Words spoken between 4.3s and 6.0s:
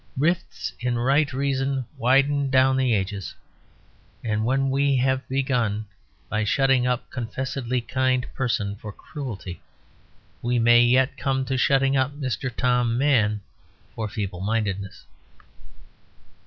when we have begun